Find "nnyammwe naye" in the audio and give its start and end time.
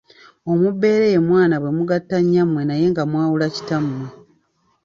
2.21-2.85